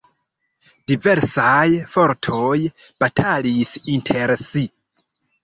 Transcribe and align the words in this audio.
Diversaj 0.91 1.67
fortoj 1.97 2.57
batalis 3.05 3.77
inter 3.99 4.35
si. 4.47 4.67